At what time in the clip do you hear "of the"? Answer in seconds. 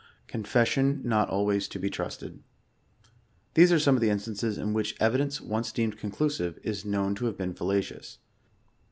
3.93-4.09